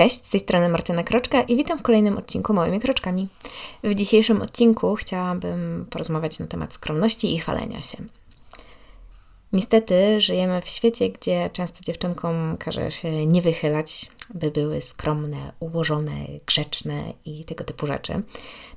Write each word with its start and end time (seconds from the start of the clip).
Cześć, 0.00 0.26
z 0.26 0.30
tej 0.30 0.40
strony 0.40 0.68
Martyna 0.68 1.02
Kroczka 1.02 1.42
i 1.42 1.56
witam 1.56 1.78
w 1.78 1.82
kolejnym 1.82 2.18
odcinku 2.18 2.54
Małymi 2.54 2.80
Kroczkami. 2.80 3.28
W 3.84 3.94
dzisiejszym 3.94 4.42
odcinku 4.42 4.94
chciałabym 4.94 5.86
porozmawiać 5.90 6.38
na 6.38 6.46
temat 6.46 6.72
skromności 6.72 7.34
i 7.34 7.38
chwalenia 7.38 7.82
się. 7.82 7.98
Niestety 9.52 10.20
żyjemy 10.20 10.62
w 10.62 10.68
świecie, 10.68 11.08
gdzie 11.08 11.50
często 11.52 11.84
dziewczynkom 11.84 12.56
każe 12.58 12.90
się 12.90 13.26
nie 13.26 13.42
wychylać, 13.42 14.10
by 14.34 14.50
były 14.50 14.80
skromne, 14.80 15.52
ułożone, 15.60 16.16
grzeczne 16.46 17.12
i 17.24 17.44
tego 17.44 17.64
typu 17.64 17.86
rzeczy. 17.86 18.22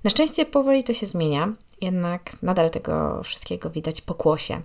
Na 0.03 0.09
szczęście 0.09 0.45
powoli 0.45 0.83
to 0.83 0.93
się 0.93 1.05
zmienia, 1.05 1.53
jednak 1.81 2.37
nadal 2.41 2.69
tego 2.69 3.23
wszystkiego 3.23 3.69
widać 3.69 4.01
po 4.01 4.13
kłosie. 4.13 4.61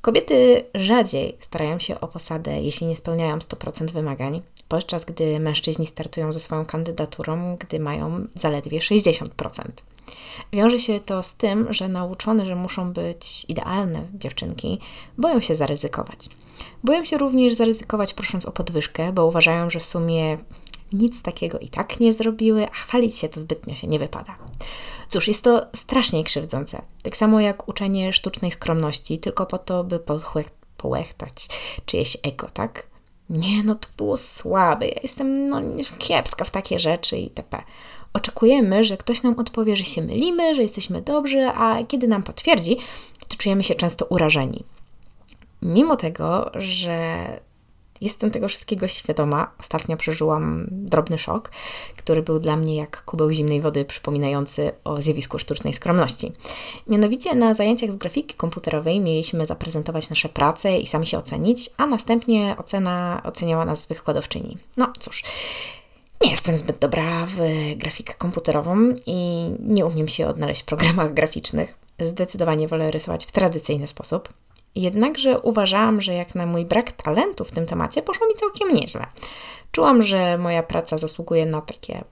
Kobiety 0.00 0.64
rzadziej 0.74 1.36
starają 1.40 1.78
się 1.78 2.00
o 2.00 2.08
posadę, 2.08 2.62
jeśli 2.62 2.86
nie 2.86 2.96
spełniają 2.96 3.38
100% 3.38 3.90
wymagań, 3.90 4.42
podczas 4.68 5.04
gdy 5.04 5.40
mężczyźni 5.40 5.86
startują 5.86 6.32
ze 6.32 6.40
swoją 6.40 6.66
kandydaturą, 6.66 7.56
gdy 7.56 7.80
mają 7.80 8.26
zaledwie 8.34 8.78
60%. 8.78 9.28
Wiąże 10.52 10.78
się 10.78 11.00
to 11.00 11.22
z 11.22 11.34
tym, 11.34 11.72
że 11.72 11.88
nauczone, 11.88 12.44
że 12.44 12.54
muszą 12.56 12.92
być 12.92 13.46
idealne 13.48 14.06
dziewczynki, 14.14 14.78
boją 15.18 15.40
się 15.40 15.54
zaryzykować. 15.54 16.28
Boją 16.84 17.04
się 17.04 17.18
również 17.18 17.54
zaryzykować 17.54 18.14
prosząc 18.14 18.46
o 18.46 18.52
podwyżkę, 18.52 19.12
bo 19.12 19.26
uważają, 19.26 19.70
że 19.70 19.80
w 19.80 19.84
sumie 19.84 20.38
nic 20.92 21.22
takiego 21.22 21.58
i 21.58 21.68
tak 21.68 22.00
nie 22.00 22.12
zrobiły, 22.12 22.66
a 22.68 22.74
chwalić 22.74 23.16
się 23.16 23.28
to 23.28 23.40
zbytnio 23.40 23.74
się 23.74 23.86
nie 23.86 23.98
wypada. 23.98 24.36
Cóż, 25.08 25.28
jest 25.28 25.44
to 25.44 25.66
strasznie 25.76 26.24
krzywdzące. 26.24 26.82
Tak 27.02 27.16
samo 27.16 27.40
jak 27.40 27.68
uczenie 27.68 28.12
sztucznej 28.12 28.50
skromności, 28.50 29.18
tylko 29.18 29.46
po 29.46 29.58
to, 29.58 29.84
by 29.84 30.00
połechtać 30.76 31.48
czyjeś 31.86 32.16
ego, 32.22 32.48
tak? 32.54 32.95
Nie, 33.30 33.62
no 33.64 33.74
to 33.74 33.88
było 33.96 34.16
słabe, 34.16 34.88
ja 34.88 35.00
jestem 35.02 35.46
no, 35.46 35.60
kiepska 35.98 36.44
w 36.44 36.50
takie 36.50 36.78
rzeczy 36.78 37.18
itp. 37.18 37.62
Oczekujemy, 38.12 38.84
że 38.84 38.96
ktoś 38.96 39.22
nam 39.22 39.38
odpowie, 39.38 39.76
że 39.76 39.84
się 39.84 40.02
mylimy, 40.02 40.54
że 40.54 40.62
jesteśmy 40.62 41.02
dobrzy, 41.02 41.46
a 41.46 41.78
kiedy 41.88 42.08
nam 42.08 42.22
potwierdzi, 42.22 42.76
to 43.28 43.36
czujemy 43.36 43.64
się 43.64 43.74
często 43.74 44.04
urażeni. 44.04 44.64
Mimo 45.62 45.96
tego, 45.96 46.50
że 46.54 47.16
Jestem 48.00 48.30
tego 48.30 48.48
wszystkiego 48.48 48.88
świadoma. 48.88 49.52
Ostatnio 49.60 49.96
przeżyłam 49.96 50.66
drobny 50.70 51.18
szok, 51.18 51.50
który 51.96 52.22
był 52.22 52.40
dla 52.40 52.56
mnie 52.56 52.76
jak 52.76 53.04
kubeł 53.04 53.30
zimnej 53.30 53.60
wody 53.60 53.84
przypominający 53.84 54.72
o 54.84 55.00
zjawisku 55.00 55.38
sztucznej 55.38 55.72
skromności. 55.72 56.32
Mianowicie 56.86 57.34
na 57.34 57.54
zajęciach 57.54 57.92
z 57.92 57.96
grafiki 57.96 58.34
komputerowej 58.34 59.00
mieliśmy 59.00 59.46
zaprezentować 59.46 60.10
nasze 60.10 60.28
prace 60.28 60.78
i 60.78 60.86
sami 60.86 61.06
się 61.06 61.18
ocenić, 61.18 61.70
a 61.76 61.86
następnie 61.86 62.54
ocena 62.58 63.22
oceniała 63.24 63.64
nas 63.64 63.86
wykładowczyni. 63.86 64.58
No 64.76 64.92
cóż, 64.98 65.22
nie 66.24 66.30
jestem 66.30 66.56
zbyt 66.56 66.78
dobra 66.78 67.26
w 67.26 67.40
grafikę 67.76 68.14
komputerową 68.14 68.94
i 69.06 69.50
nie 69.60 69.86
umiem 69.86 70.08
się 70.08 70.26
odnaleźć 70.26 70.62
w 70.62 70.64
programach 70.64 71.14
graficznych. 71.14 71.78
Zdecydowanie 72.00 72.68
wolę 72.68 72.90
rysować 72.90 73.26
w 73.26 73.32
tradycyjny 73.32 73.86
sposób. 73.86 74.28
Jednakże 74.76 75.40
uważałam, 75.40 76.00
że 76.00 76.14
jak 76.14 76.34
na 76.34 76.46
mój 76.46 76.64
brak 76.64 76.92
talentu 76.92 77.44
w 77.44 77.52
tym 77.52 77.66
temacie 77.66 78.02
poszło 78.02 78.26
mi 78.26 78.34
całkiem 78.34 78.72
nieźle. 78.72 79.06
Czułam, 79.72 80.02
że 80.02 80.38
moja 80.38 80.62
praca 80.62 80.98
zasługuje 80.98 81.46
na 81.46 81.60
takie 81.60 82.04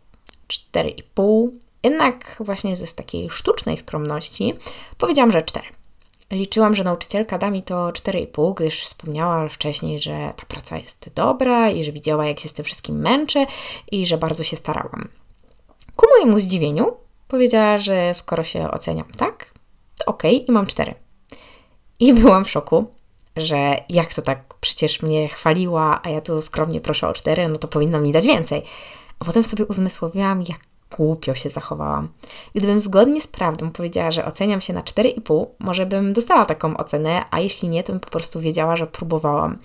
4,5, 0.48 1.48
jednak 1.84 2.36
właśnie 2.40 2.76
ze 2.76 2.86
takiej 2.86 3.30
sztucznej 3.30 3.76
skromności 3.76 4.54
powiedziałam, 4.98 5.32
że 5.32 5.42
4. 5.42 5.66
Liczyłam, 6.30 6.74
że 6.74 6.84
nauczycielka 6.84 7.38
da 7.38 7.50
mi 7.50 7.62
to 7.62 7.88
4,5, 7.88 8.54
gdyż 8.54 8.84
wspomniała 8.84 9.48
wcześniej, 9.48 9.98
że 9.98 10.32
ta 10.36 10.46
praca 10.46 10.78
jest 10.78 11.10
dobra 11.14 11.70
i 11.70 11.84
że 11.84 11.92
widziała, 11.92 12.26
jak 12.26 12.40
się 12.40 12.48
z 12.48 12.52
tym 12.52 12.64
wszystkim 12.64 12.96
męczę 12.98 13.46
i 13.92 14.06
że 14.06 14.18
bardzo 14.18 14.44
się 14.44 14.56
starałam. 14.56 15.08
Ku 15.96 16.06
mojemu 16.10 16.38
zdziwieniu 16.38 16.96
powiedziała, 17.28 17.78
że 17.78 18.14
skoro 18.14 18.44
się 18.44 18.70
oceniam 18.70 19.12
tak, 19.16 19.54
to 19.98 20.04
ok 20.04 20.22
i 20.24 20.52
mam 20.52 20.66
4. 20.66 21.03
I 22.00 22.14
byłam 22.14 22.44
w 22.44 22.50
szoku, 22.50 22.86
że 23.36 23.74
jak 23.88 24.14
to 24.14 24.22
tak, 24.22 24.54
przecież 24.60 25.02
mnie 25.02 25.28
chwaliła, 25.28 26.00
a 26.02 26.08
ja 26.08 26.20
tu 26.20 26.42
skromnie 26.42 26.80
proszę 26.80 27.08
o 27.08 27.12
cztery, 27.12 27.48
no 27.48 27.56
to 27.56 27.68
powinno 27.68 28.00
mi 28.00 28.12
dać 28.12 28.26
więcej. 28.26 28.62
A 29.18 29.24
potem 29.24 29.44
sobie 29.44 29.66
uzmysłowiłam, 29.66 30.42
jak 30.42 30.58
głupio 30.96 31.34
się 31.34 31.50
zachowałam. 31.50 32.08
Gdybym 32.54 32.80
zgodnie 32.80 33.20
z 33.20 33.28
prawdą 33.28 33.70
powiedziała, 33.70 34.10
że 34.10 34.24
oceniam 34.24 34.60
się 34.60 34.72
na 34.72 34.82
4,5, 34.82 35.46
może 35.58 35.86
bym 35.86 36.12
dostała 36.12 36.46
taką 36.46 36.76
ocenę, 36.76 37.22
a 37.30 37.40
jeśli 37.40 37.68
nie, 37.68 37.82
to 37.82 37.92
bym 37.92 38.00
po 38.00 38.10
prostu 38.10 38.40
wiedziała, 38.40 38.76
że 38.76 38.86
próbowałam. 38.86 39.58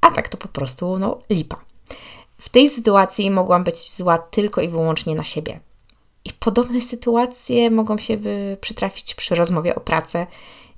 A 0.00 0.10
tak 0.10 0.28
to 0.28 0.36
po 0.36 0.48
prostu, 0.48 0.98
no, 0.98 1.18
lipa. 1.30 1.56
W 2.38 2.48
tej 2.48 2.68
sytuacji 2.68 3.30
mogłam 3.30 3.64
być 3.64 3.92
zła 3.92 4.18
tylko 4.18 4.60
i 4.60 4.68
wyłącznie 4.68 5.14
na 5.14 5.24
siebie. 5.24 5.60
Podobne 6.40 6.80
sytuacje 6.80 7.70
mogą 7.70 7.98
się 7.98 8.16
by 8.16 8.56
przytrafić 8.60 9.14
przy 9.14 9.34
rozmowie 9.34 9.74
o 9.74 9.80
pracę. 9.80 10.26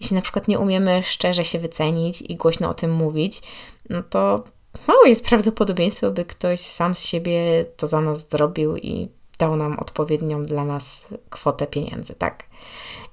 Jeśli 0.00 0.14
na 0.14 0.22
przykład 0.22 0.48
nie 0.48 0.58
umiemy 0.58 1.02
szczerze 1.02 1.44
się 1.44 1.58
wycenić 1.58 2.22
i 2.22 2.36
głośno 2.36 2.68
o 2.68 2.74
tym 2.74 2.92
mówić, 2.94 3.42
no 3.90 4.02
to 4.02 4.44
mało 4.88 5.04
jest 5.04 5.24
prawdopodobieństwo, 5.24 6.10
by 6.10 6.24
ktoś 6.24 6.60
sam 6.60 6.94
z 6.94 7.06
siebie 7.06 7.64
to 7.76 7.86
za 7.86 8.00
nas 8.00 8.28
zrobił 8.28 8.76
i 8.76 9.08
dał 9.38 9.56
nam 9.56 9.78
odpowiednią 9.78 10.44
dla 10.44 10.64
nas 10.64 11.08
kwotę 11.30 11.66
pieniędzy, 11.66 12.14
tak? 12.14 12.44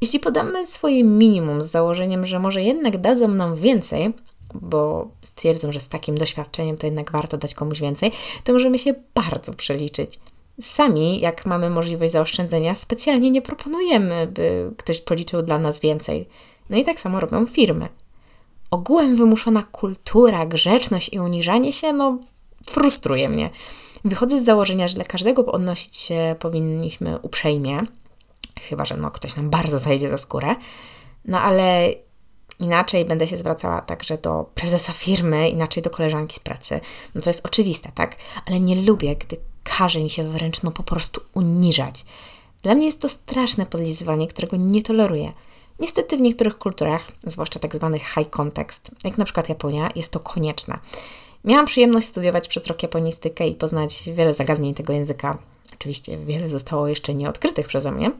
Jeśli 0.01 0.19
podamy 0.19 0.65
swoje 0.65 1.03
minimum 1.03 1.61
z 1.61 1.67
założeniem, 1.67 2.25
że 2.25 2.39
może 2.39 2.63
jednak 2.63 3.01
dadzą 3.01 3.27
nam 3.27 3.55
więcej, 3.55 4.13
bo 4.53 5.07
stwierdzą, 5.23 5.71
że 5.71 5.79
z 5.79 5.89
takim 5.89 6.17
doświadczeniem 6.17 6.77
to 6.77 6.87
jednak 6.87 7.11
warto 7.11 7.37
dać 7.37 7.53
komuś 7.53 7.79
więcej, 7.79 8.11
to 8.43 8.53
możemy 8.53 8.79
się 8.79 8.93
bardzo 9.15 9.53
przeliczyć. 9.53 10.19
Sami, 10.61 11.19
jak 11.19 11.45
mamy 11.45 11.69
możliwość 11.69 12.11
zaoszczędzenia, 12.11 12.75
specjalnie 12.75 13.31
nie 13.31 13.41
proponujemy, 13.41 14.27
by 14.27 14.71
ktoś 14.77 15.01
policzył 15.01 15.41
dla 15.41 15.57
nas 15.57 15.79
więcej. 15.79 16.27
No 16.69 16.77
i 16.77 16.83
tak 16.83 16.99
samo 16.99 17.19
robią 17.19 17.45
firmy. 17.45 17.89
Ogółem 18.71 19.15
wymuszona 19.15 19.63
kultura, 19.63 20.45
grzeczność 20.45 21.13
i 21.13 21.19
uniżanie 21.19 21.73
się, 21.73 21.93
no, 21.93 22.17
frustruje 22.65 23.29
mnie. 23.29 23.49
Wychodzę 24.05 24.41
z 24.41 24.45
założenia, 24.45 24.87
że 24.87 24.95
dla 24.95 25.03
każdego 25.03 25.45
odnosić 25.45 25.97
się 25.97 26.35
powinniśmy 26.39 27.19
uprzejmie, 27.19 27.81
chyba 28.61 28.85
że 28.85 28.97
no, 28.97 29.11
ktoś 29.11 29.35
nam 29.35 29.49
bardzo 29.49 29.77
zajdzie 29.77 30.09
za 30.09 30.17
skórę. 30.17 30.55
No 31.25 31.41
ale 31.41 31.93
inaczej 32.59 33.05
będę 33.05 33.27
się 33.27 33.37
zwracała 33.37 33.81
także 33.81 34.17
do 34.17 34.49
prezesa 34.55 34.93
firmy, 34.93 35.49
inaczej 35.49 35.83
do 35.83 35.89
koleżanki 35.89 36.35
z 36.35 36.39
pracy. 36.39 36.79
No 37.15 37.21
to 37.21 37.29
jest 37.29 37.45
oczywiste, 37.45 37.91
tak? 37.95 38.15
Ale 38.45 38.59
nie 38.59 38.75
lubię, 38.81 39.15
gdy 39.15 39.37
każe 39.63 39.99
mi 39.99 40.09
się 40.09 40.23
wręcz 40.23 40.63
no 40.63 40.71
po 40.71 40.83
prostu 40.83 41.21
uniżać. 41.33 42.05
Dla 42.63 42.75
mnie 42.75 42.85
jest 42.85 43.01
to 43.01 43.09
straszne 43.09 43.65
podlizywanie, 43.65 44.27
którego 44.27 44.57
nie 44.57 44.81
toleruję. 44.81 45.33
Niestety 45.79 46.17
w 46.17 46.21
niektórych 46.21 46.57
kulturach, 46.57 47.11
zwłaszcza 47.27 47.59
tak 47.59 47.75
zwanych 47.75 48.01
high 48.01 48.29
context, 48.29 48.91
jak 49.03 49.17
na 49.17 49.25
przykład 49.25 49.49
Japonia, 49.49 49.89
jest 49.95 50.11
to 50.11 50.19
konieczne. 50.19 50.79
Miałam 51.45 51.65
przyjemność 51.65 52.07
studiować 52.07 52.47
przez 52.47 52.67
rok 52.67 52.83
japonistykę 52.83 53.47
i 53.47 53.55
poznać 53.55 54.09
wiele 54.13 54.33
zagadnień 54.33 54.73
tego 54.73 54.93
języka. 54.93 55.37
Oczywiście 55.73 56.17
wiele 56.17 56.49
zostało 56.49 56.87
jeszcze 56.87 57.13
nieodkrytych 57.13 57.67
przeze 57.67 57.91
mnie. 57.91 58.11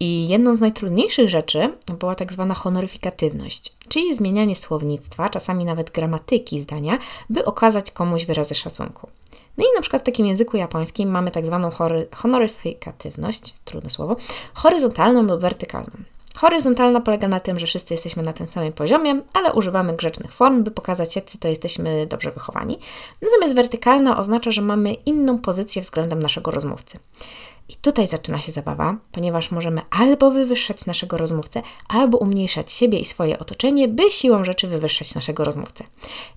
I 0.00 0.28
jedną 0.28 0.54
z 0.54 0.60
najtrudniejszych 0.60 1.28
rzeczy 1.28 1.72
była 1.98 2.14
tak 2.14 2.32
zwana 2.32 2.54
honoryfikatywność, 2.54 3.72
czyli 3.88 4.14
zmienianie 4.14 4.56
słownictwa, 4.56 5.28
czasami 5.28 5.64
nawet 5.64 5.90
gramatyki 5.90 6.60
zdania, 6.60 6.98
by 7.30 7.44
okazać 7.44 7.90
komuś 7.90 8.24
wyrazy 8.24 8.54
szacunku. 8.54 9.08
No 9.58 9.64
i 9.64 9.74
na 9.74 9.80
przykład 9.80 10.02
w 10.02 10.04
takim 10.04 10.26
języku 10.26 10.56
japońskim 10.56 11.10
mamy 11.10 11.30
tak 11.30 11.46
zwaną 11.46 11.70
honoryfikatywność, 12.12 13.54
trudne 13.64 13.90
słowo, 13.90 14.16
horyzontalną 14.54 15.22
lub 15.22 15.40
wertykalną. 15.40 15.92
Horyzontalna 16.36 17.00
polega 17.00 17.28
na 17.28 17.40
tym, 17.40 17.58
że 17.58 17.66
wszyscy 17.66 17.94
jesteśmy 17.94 18.22
na 18.22 18.32
tym 18.32 18.46
samym 18.46 18.72
poziomie, 18.72 19.20
ale 19.32 19.52
używamy 19.52 19.96
grzecznych 19.96 20.34
form, 20.34 20.64
by 20.64 20.70
pokazać, 20.70 21.16
jacy 21.16 21.38
to 21.38 21.48
jesteśmy 21.48 22.06
dobrze 22.06 22.30
wychowani. 22.30 22.78
Natomiast 23.22 23.54
wertykalna 23.54 24.18
oznacza, 24.18 24.50
że 24.50 24.62
mamy 24.62 24.94
inną 24.94 25.38
pozycję 25.38 25.82
względem 25.82 26.22
naszego 26.22 26.50
rozmówcy. 26.50 26.98
I 27.68 27.76
tutaj 27.76 28.06
zaczyna 28.06 28.40
się 28.40 28.52
zabawa, 28.52 28.96
ponieważ 29.12 29.50
możemy 29.50 29.80
albo 29.90 30.30
wywyższać 30.30 30.86
naszego 30.86 31.16
rozmówcę, 31.16 31.62
albo 31.88 32.18
umniejszać 32.18 32.72
siebie 32.72 32.98
i 32.98 33.04
swoje 33.04 33.38
otoczenie, 33.38 33.88
by 33.88 34.10
siłą 34.10 34.44
rzeczy 34.44 34.68
wywyższać 34.68 35.14
naszego 35.14 35.44
rozmówcę. 35.44 35.84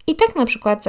I 0.08 0.16
tak 0.16 0.36
na 0.36 0.46
przykład 0.46 0.84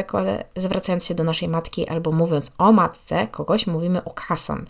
zwracając 0.57 1.07
się 1.07 1.15
do 1.15 1.25
naszej 1.25 1.49
matki 1.49 1.89
albo 1.89 2.13
mówiąc 2.13 2.53
o 2.59 2.73
matce 2.73 3.29
kogoś, 3.31 3.67
mówimy 3.67 4.05
o 4.05 4.11
kasan, 4.11 4.65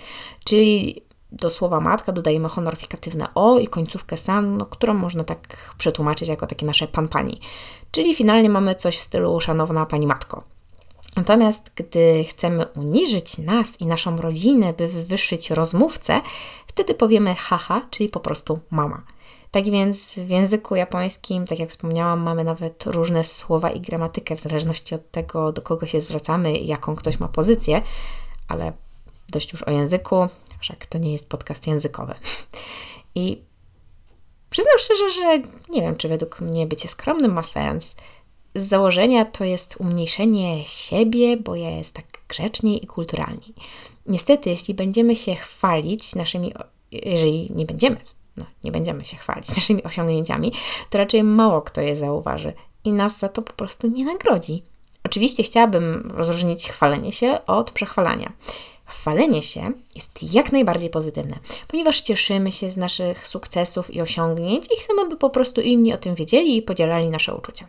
czyli 0.44 1.02
do 1.32 1.50
słowa 1.50 1.80
matka 1.80 2.12
dodajemy 2.12 2.48
honoryfikatywne 2.48 3.28
o 3.34 3.58
i 3.58 3.68
końcówkę 3.68 4.16
san, 4.16 4.56
no, 4.56 4.66
którą 4.66 4.94
można 4.94 5.24
tak 5.24 5.72
przetłumaczyć 5.78 6.28
jako 6.28 6.46
takie 6.46 6.66
nasze 6.66 6.88
pan 6.88 7.08
pani. 7.08 7.40
Czyli 7.90 8.14
finalnie 8.14 8.50
mamy 8.50 8.74
coś 8.74 8.96
w 8.96 9.02
stylu 9.02 9.40
szanowna 9.40 9.86
pani 9.86 10.06
matko. 10.06 10.44
Natomiast 11.16 11.70
gdy 11.74 12.24
chcemy 12.24 12.66
uniżyć 12.66 13.38
nas 13.38 13.80
i 13.80 13.86
naszą 13.86 14.16
rodzinę, 14.16 14.72
by 14.72 14.88
wywyższyć 14.88 15.50
rozmówcę, 15.50 16.20
wtedy 16.66 16.94
powiemy 16.94 17.34
haha, 17.34 17.82
czyli 17.90 18.08
po 18.08 18.20
prostu 18.20 18.60
mama. 18.70 19.02
Tak 19.50 19.64
więc 19.64 20.18
w 20.18 20.28
języku 20.28 20.76
japońskim, 20.76 21.46
tak 21.46 21.58
jak 21.58 21.70
wspomniałam, 21.70 22.20
mamy 22.20 22.44
nawet 22.44 22.86
różne 22.86 23.24
słowa 23.24 23.70
i 23.70 23.80
gramatykę 23.80 24.36
w 24.36 24.40
zależności 24.40 24.94
od 24.94 25.10
tego, 25.10 25.52
do 25.52 25.62
kogo 25.62 25.86
się 25.86 26.00
zwracamy 26.00 26.58
i 26.58 26.66
jaką 26.66 26.96
ktoś 26.96 27.20
ma 27.20 27.28
pozycję, 27.28 27.82
ale 28.48 28.72
dość 29.32 29.52
już 29.52 29.62
o 29.62 29.70
języku, 29.70 30.28
wszak 30.60 30.86
to 30.86 30.98
nie 30.98 31.12
jest 31.12 31.28
podcast 31.28 31.66
językowy. 31.66 32.14
I 33.14 33.42
przyznam 34.50 34.78
szczerze, 34.78 35.10
że 35.10 35.38
nie 35.70 35.82
wiem, 35.82 35.96
czy 35.96 36.08
według 36.08 36.40
mnie 36.40 36.66
bycie 36.66 36.88
skromnym 36.88 37.32
ma 37.32 37.42
sens. 37.42 37.96
Z 38.54 38.68
założenia 38.68 39.24
to 39.24 39.44
jest 39.44 39.76
umniejszenie 39.78 40.64
siebie, 40.64 41.36
bo 41.36 41.56
ja 41.56 41.70
jest 41.70 41.94
tak 41.94 42.04
grzeczniej 42.28 42.84
i 42.84 42.86
kulturalniej. 42.86 43.54
Niestety, 44.06 44.50
jeśli 44.50 44.74
będziemy 44.74 45.16
się 45.16 45.34
chwalić 45.34 46.14
naszymi, 46.14 46.52
jeżeli 46.92 47.52
nie 47.54 47.66
będziemy, 47.66 47.96
no, 48.36 48.44
nie 48.64 48.72
będziemy 48.72 49.04
się 49.04 49.16
chwalić 49.16 49.48
naszymi 49.56 49.82
osiągnięciami, 49.82 50.52
to 50.90 50.98
raczej 50.98 51.24
mało 51.24 51.62
kto 51.62 51.80
je 51.80 51.96
zauważy 51.96 52.52
i 52.84 52.92
nas 52.92 53.18
za 53.18 53.28
to 53.28 53.42
po 53.42 53.52
prostu 53.52 53.88
nie 53.88 54.04
nagrodzi. 54.04 54.62
Oczywiście 55.04 55.42
chciałabym 55.42 56.10
rozróżnić 56.14 56.68
chwalenie 56.68 57.12
się 57.12 57.46
od 57.46 57.70
przechwalania. 57.70 58.32
Chwalenie 58.90 59.42
się 59.42 59.72
jest 59.96 60.34
jak 60.34 60.52
najbardziej 60.52 60.90
pozytywne, 60.90 61.38
ponieważ 61.68 62.00
cieszymy 62.00 62.52
się 62.52 62.70
z 62.70 62.76
naszych 62.76 63.28
sukcesów 63.28 63.94
i 63.94 64.00
osiągnięć 64.00 64.66
i 64.66 64.76
chcemy, 64.80 65.08
by 65.08 65.16
po 65.16 65.30
prostu 65.30 65.60
inni 65.60 65.94
o 65.94 65.96
tym 65.96 66.14
wiedzieli 66.14 66.56
i 66.56 66.62
podzielali 66.62 67.08
nasze 67.08 67.34
uczucia. 67.34 67.66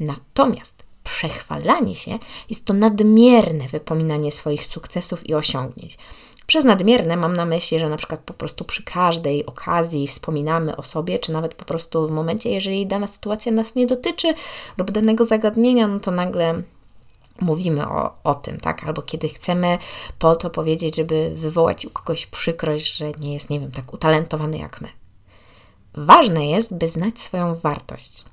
Natomiast 0.00 0.74
przechwalanie 1.04 1.96
się 1.96 2.18
jest 2.50 2.64
to 2.64 2.72
nadmierne 2.74 3.68
wypominanie 3.68 4.32
swoich 4.32 4.66
sukcesów 4.66 5.28
i 5.28 5.34
osiągnięć. 5.34 5.98
Przez 6.46 6.64
nadmierne 6.64 7.16
mam 7.16 7.36
na 7.36 7.46
myśli, 7.46 7.78
że 7.78 7.88
na 7.88 7.96
przykład 7.96 8.20
po 8.20 8.34
prostu 8.34 8.64
przy 8.64 8.82
każdej 8.82 9.46
okazji 9.46 10.06
wspominamy 10.06 10.76
o 10.76 10.82
sobie, 10.82 11.18
czy 11.18 11.32
nawet 11.32 11.54
po 11.54 11.64
prostu 11.64 12.08
w 12.08 12.10
momencie, 12.10 12.50
jeżeli 12.50 12.86
dana 12.86 13.08
sytuacja 13.08 13.52
nas 13.52 13.74
nie 13.74 13.86
dotyczy 13.86 14.34
lub 14.78 14.90
danego 14.90 15.24
zagadnienia, 15.24 15.86
no 15.86 16.00
to 16.00 16.10
nagle 16.10 16.62
mówimy 17.40 17.88
o, 17.88 18.14
o 18.24 18.34
tym, 18.34 18.60
tak? 18.60 18.84
Albo 18.84 19.02
kiedy 19.02 19.28
chcemy 19.28 19.78
po 20.18 20.36
to 20.36 20.50
powiedzieć, 20.50 20.96
żeby 20.96 21.32
wywołać 21.34 21.86
u 21.86 21.90
kogoś 21.90 22.26
przykrość, 22.26 22.96
że 22.96 23.12
nie 23.20 23.34
jest, 23.34 23.50
nie 23.50 23.60
wiem, 23.60 23.70
tak 23.70 23.94
utalentowany 23.94 24.58
jak 24.58 24.80
my. 24.80 24.88
Ważne 25.94 26.46
jest, 26.46 26.78
by 26.78 26.88
znać 26.88 27.20
swoją 27.20 27.54
wartość, 27.54 28.24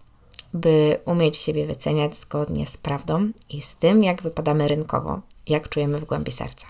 by 0.53 0.99
umieć 1.05 1.37
siebie 1.37 1.65
wyceniać 1.65 2.17
zgodnie 2.17 2.67
z 2.67 2.77
prawdą 2.77 3.31
i 3.49 3.61
z 3.61 3.75
tym, 3.75 4.03
jak 4.03 4.21
wypadamy 4.21 4.67
rynkowo, 4.67 5.21
jak 5.47 5.69
czujemy 5.69 5.99
w 5.99 6.05
głębi 6.05 6.31
serca. 6.31 6.67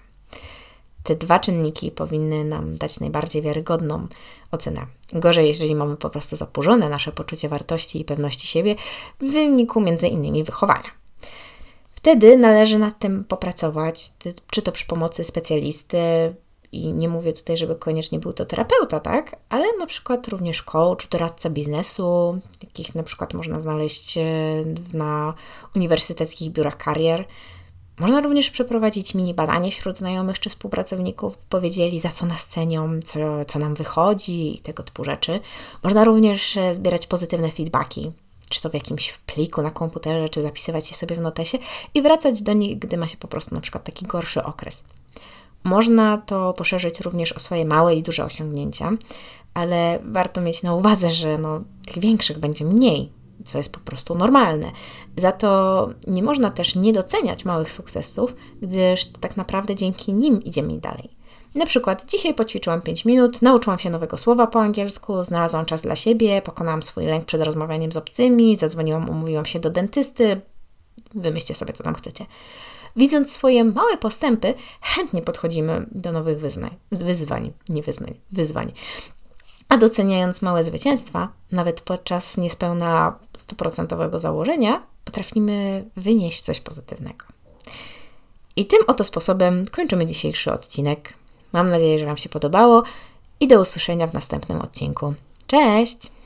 Te 1.04 1.16
dwa 1.16 1.40
czynniki 1.40 1.92
powinny 1.92 2.44
nam 2.44 2.78
dać 2.78 3.00
najbardziej 3.00 3.42
wiarygodną 3.42 4.08
ocenę. 4.52 4.86
Gorzej, 5.14 5.48
jeżeli 5.48 5.76
mamy 5.76 5.98
po 5.98 6.10
prostu 6.10 6.36
zaburzone 6.36 6.90
nasze 6.90 7.12
poczucie 7.12 7.50
wartości 7.50 8.02
i 8.02 8.06
pewności 8.06 8.48
siebie 8.48 8.76
w 9.20 9.32
wyniku 9.32 9.82
między 9.82 10.08
innymi 10.08 10.44
wychowania. 10.44 10.92
Wtedy 12.08 12.38
należy 12.38 12.80
nad 12.80 13.00
tym 13.00 13.24
popracować, 13.24 14.12
czy 14.50 14.62
to 14.62 14.72
przy 14.72 14.86
pomocy 14.86 15.24
specjalisty, 15.24 15.98
i 16.72 16.94
nie 16.94 17.10
mówię 17.10 17.34
tutaj, 17.34 17.58
żeby 17.58 17.76
koniecznie 17.76 18.20
był 18.20 18.34
to 18.34 18.46
terapeuta, 18.46 19.00
tak? 19.00 19.36
Ale 19.50 19.66
na 19.80 19.86
przykład 19.86 20.28
również 20.28 20.64
coach, 20.64 21.08
doradca 21.10 21.50
biznesu, 21.50 22.40
takich 22.60 22.96
na 22.96 23.04
przykład 23.04 23.34
można 23.34 23.62
znaleźć 23.62 24.18
e, 24.18 24.24
na 24.94 25.34
uniwersyteckich 25.76 26.52
biurach 26.52 26.78
karier. 26.78 27.26
Można 28.00 28.22
również 28.22 28.52
przeprowadzić 28.52 29.16
mini 29.16 29.34
badanie 29.34 29.72
wśród 29.72 29.98
znajomych 29.98 30.40
czy 30.40 30.50
współpracowników, 30.50 31.38
powiedzieli 31.38 32.00
za 32.00 32.10
co 32.10 32.26
nas 32.26 32.48
cenią, 32.48 33.00
co, 33.06 33.20
co 33.46 33.60
nam 33.60 33.76
wychodzi 33.76 34.56
i 34.56 34.60
tego 34.60 34.84
typu 34.84 35.04
rzeczy. 35.04 35.40
Można 35.84 36.04
również 36.04 36.58
e, 36.58 36.76
zbierać 36.76 37.08
pozytywne 37.08 37.52
feedbacki, 37.52 38.12
czy 38.50 38.62
to 38.62 38.70
w 38.70 38.74
jakimś 38.74 39.14
pliku 39.18 39.62
na 39.62 39.72
komputerze, 39.72 40.30
czy 40.30 40.42
zapisywać 40.42 40.92
je 40.92 40.98
sobie 40.98 41.16
w 41.16 41.22
notesie 41.22 41.58
i 41.94 42.02
wracać 42.02 42.42
do 42.42 42.54
nich, 42.54 42.80
gdy 42.80 42.98
ma 42.98 43.08
się 43.08 43.18
po 43.18 43.28
prostu 43.28 43.56
na 43.56 43.62
przykład 43.62 43.84
taki 43.84 44.06
gorszy 44.06 44.44
okres. 44.44 44.84
Można 45.64 46.18
to 46.18 46.54
poszerzyć 46.54 47.00
również 47.00 47.34
o 47.34 47.40
swoje 47.40 47.66
małe 47.66 47.96
i 47.96 48.04
duże 48.04 48.26
osiągnięcia, 48.26 48.92
ale 49.54 50.00
warto 50.04 50.42
mieć 50.42 50.64
na 50.64 50.74
uwadze, 50.74 51.10
że 51.10 51.38
no, 51.38 51.62
tych 51.86 52.00
większych 52.00 52.40
będzie 52.40 52.66
mniej, 52.66 53.12
co 53.46 53.58
jest 53.58 53.72
po 53.72 53.80
prostu 53.80 54.16
normalne. 54.16 54.72
Za 55.18 55.32
to 55.32 55.90
nie 56.08 56.24
można 56.24 56.52
też 56.52 56.76
nie 56.76 56.94
doceniać 56.94 57.46
małych 57.46 57.74
sukcesów, 57.74 58.36
gdyż 58.62 59.06
tak 59.06 59.38
naprawdę 59.38 59.76
dzięki 59.76 60.14
nim 60.14 60.44
idziemy 60.44 60.78
dalej. 60.78 61.17
Na 61.58 61.66
przykład 61.66 62.06
dzisiaj 62.06 62.34
poćwiczyłam 62.34 62.82
5 62.82 63.06
minut, 63.06 63.42
nauczyłam 63.42 63.80
się 63.80 63.90
nowego 63.90 64.18
słowa 64.18 64.48
po 64.48 64.62
angielsku, 64.62 65.24
znalazłam 65.24 65.66
czas 65.66 65.82
dla 65.82 65.96
siebie, 65.96 66.42
pokonałam 66.42 66.84
swój 66.84 67.06
lęk 67.06 67.26
przed 67.26 67.42
rozmawianiem 67.42 67.92
z 67.92 67.98
obcymi, 67.98 68.56
zadzwoniłam, 68.56 69.10
umówiłam 69.10 69.46
się 69.46 69.60
do 69.60 69.70
dentysty. 69.70 70.42
Wymyślcie 71.16 71.56
sobie, 71.56 71.74
co 71.74 71.84
tam 71.84 71.96
chcecie. 71.96 72.26
Widząc 72.96 73.32
swoje 73.32 73.64
małe 73.64 73.98
postępy, 73.98 74.54
chętnie 74.82 75.22
podchodzimy 75.22 75.86
do 75.92 76.12
nowych 76.12 76.40
wyznań, 76.40 76.76
wyzwań, 76.92 77.54
nie 77.70 77.82
wyznań, 77.82 78.14
wyzwań. 78.32 78.72
A 79.70 79.78
doceniając 79.78 80.42
małe 80.42 80.64
zwycięstwa, 80.64 81.30
nawet 81.52 81.82
podczas 81.82 82.38
niespełna 82.38 83.20
stuprocentowego 83.38 84.20
założenia, 84.20 84.84
potrafimy 85.06 85.86
wynieść 85.96 86.42
coś 86.42 86.60
pozytywnego. 86.60 87.26
I 88.56 88.66
tym 88.66 88.80
oto 88.88 89.04
sposobem 89.04 89.66
kończymy 89.72 90.06
dzisiejszy 90.06 90.52
odcinek. 90.52 91.17
Mam 91.54 91.70
nadzieję, 91.70 92.00
że 92.00 92.06
Wam 92.06 92.18
się 92.18 92.30
podobało 92.30 92.84
i 93.40 93.48
do 93.48 93.62
usłyszenia 93.62 94.08
w 94.08 94.14
następnym 94.14 94.62
odcinku. 94.62 95.14
Cześć! 95.48 96.17